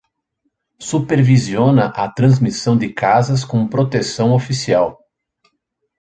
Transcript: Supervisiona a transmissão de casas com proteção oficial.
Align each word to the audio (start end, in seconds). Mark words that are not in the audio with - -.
Supervisiona 0.79 1.91
a 1.95 2.09
transmissão 2.09 2.75
de 2.75 2.89
casas 2.91 3.45
com 3.45 3.67
proteção 3.67 4.33
oficial. 4.33 4.99